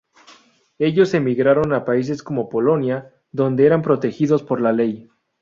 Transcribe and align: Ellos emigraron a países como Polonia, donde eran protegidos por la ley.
Ellos 0.79 1.13
emigraron 1.13 1.73
a 1.73 1.85
países 1.85 2.23
como 2.23 2.49
Polonia, 2.49 3.13
donde 3.31 3.67
eran 3.67 3.83
protegidos 3.83 4.41
por 4.41 4.59
la 4.59 4.71
ley. 4.71 5.11